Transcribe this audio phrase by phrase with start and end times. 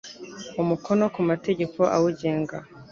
[0.61, 2.57] umukono ku mategeko awugenga